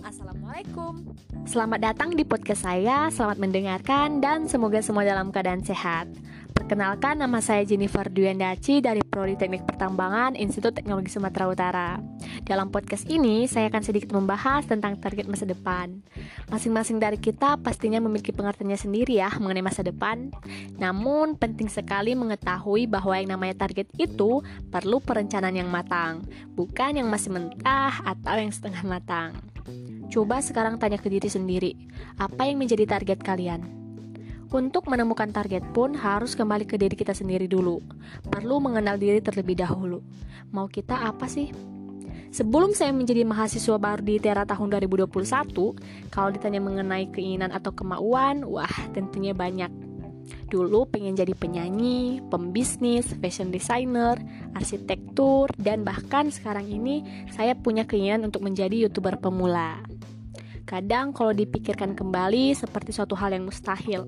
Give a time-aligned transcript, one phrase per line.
[0.00, 1.04] Assalamualaikum.
[1.44, 6.08] Selamat datang di podcast saya, selamat mendengarkan dan semoga semua dalam keadaan sehat.
[6.56, 11.90] Perkenalkan nama saya Jennifer Duyandaci dari Prodi Teknik Pertambangan Institut Teknologi Sumatera Utara.
[12.48, 16.00] Dalam podcast ini saya akan sedikit membahas tentang target masa depan.
[16.48, 20.32] Masing-masing dari kita pastinya memiliki pengertiannya sendiri ya mengenai masa depan.
[20.80, 24.40] Namun penting sekali mengetahui bahwa yang namanya target itu
[24.72, 29.51] perlu perencanaan yang matang Bukan yang masih mentah atau yang setengah matang
[30.12, 31.72] Coba sekarang tanya ke diri sendiri,
[32.20, 33.64] apa yang menjadi target kalian?
[34.52, 37.80] Untuk menemukan target pun harus kembali ke diri kita sendiri dulu.
[38.28, 40.04] Perlu mengenal diri terlebih dahulu.
[40.52, 41.48] Mau kita apa sih?
[42.32, 45.08] Sebelum saya menjadi mahasiswa baru di Tera tahun 2021,
[46.12, 49.91] kalau ditanya mengenai keinginan atau kemauan, wah tentunya banyak.
[50.52, 54.20] Dulu pengen jadi penyanyi, pembisnis, fashion designer,
[54.52, 59.80] arsitektur, dan bahkan sekarang ini saya punya keinginan untuk menjadi youtuber pemula.
[60.62, 64.06] Kadang kalau dipikirkan kembali seperti suatu hal yang mustahil.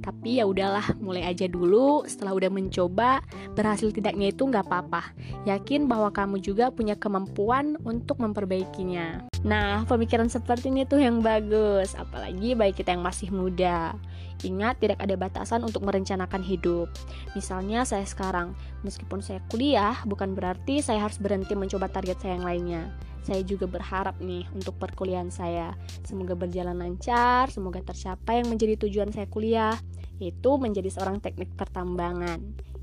[0.00, 2.02] Tapi ya udahlah, mulai aja dulu.
[2.08, 3.20] Setelah udah mencoba,
[3.52, 5.12] berhasil tidaknya itu nggak apa-apa.
[5.44, 9.28] Yakin bahwa kamu juga punya kemampuan untuk memperbaikinya.
[9.44, 13.96] Nah, pemikiran seperti ini tuh yang bagus, apalagi baik kita yang masih muda.
[14.40, 16.88] Ingat, tidak ada batasan untuk merencanakan hidup.
[17.36, 22.46] Misalnya saya sekarang, meskipun saya kuliah, bukan berarti saya harus berhenti mencoba target saya yang
[22.48, 22.84] lainnya
[23.20, 25.76] saya juga berharap nih untuk perkuliahan saya.
[26.02, 29.76] Semoga berjalan lancar, semoga tercapai yang menjadi tujuan saya kuliah,
[30.20, 32.38] yaitu menjadi seorang teknik pertambangan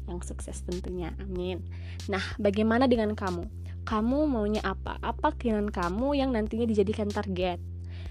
[0.09, 1.13] yang sukses tentunya.
[1.21, 1.61] Amin.
[2.09, 3.45] Nah, bagaimana dengan kamu?
[3.87, 4.99] Kamu maunya apa?
[4.99, 7.61] Apa keinginan kamu yang nantinya dijadikan target?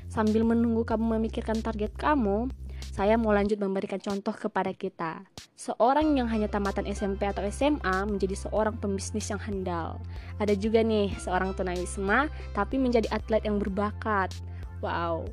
[0.09, 2.49] Sambil menunggu kamu memikirkan target kamu,
[2.97, 5.21] saya mau lanjut memberikan contoh kepada kita.
[5.57, 10.01] Seorang yang hanya tamatan SMP atau SMA menjadi seorang pembisnis yang handal.
[10.41, 14.33] Ada juga nih seorang tunawisma tapi menjadi atlet yang berbakat.
[14.81, 15.29] Wow.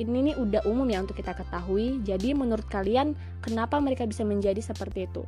[0.00, 2.00] Ini nih udah umum ya untuk kita ketahui.
[2.00, 3.12] Jadi menurut kalian
[3.44, 5.24] kenapa mereka bisa menjadi seperti itu?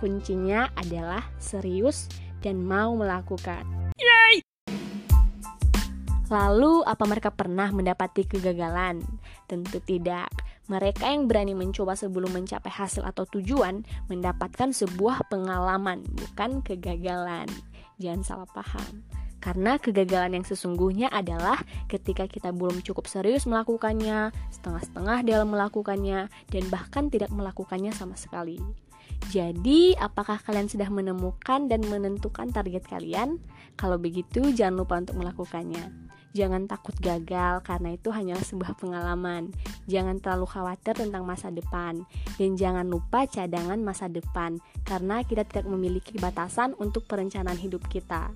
[0.00, 2.08] Kuncinya adalah serius
[2.40, 3.64] dan mau melakukan.
[3.96, 4.44] Yay!
[6.32, 9.04] Lalu, apa mereka pernah mendapati kegagalan?
[9.44, 10.32] Tentu tidak.
[10.72, 17.44] Mereka yang berani mencoba sebelum mencapai hasil atau tujuan mendapatkan sebuah pengalaman, bukan kegagalan.
[18.00, 19.04] Jangan salah paham.
[19.44, 26.64] Karena kegagalan yang sesungguhnya adalah ketika kita belum cukup serius melakukannya, setengah-setengah dalam melakukannya, dan
[26.72, 28.56] bahkan tidak melakukannya sama sekali.
[29.28, 33.36] Jadi, apakah kalian sudah menemukan dan menentukan target kalian?
[33.76, 35.92] Kalau begitu, jangan lupa untuk melakukannya.
[36.34, 39.54] Jangan takut gagal karena itu hanyalah sebuah pengalaman.
[39.86, 42.02] Jangan terlalu khawatir tentang masa depan
[42.34, 48.34] dan jangan lupa cadangan masa depan karena kita tidak memiliki batasan untuk perencanaan hidup kita.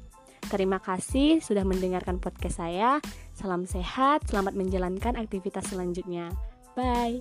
[0.49, 3.05] Terima kasih sudah mendengarkan podcast saya.
[3.37, 6.33] Salam sehat, selamat menjalankan aktivitas selanjutnya.
[6.73, 7.21] Bye.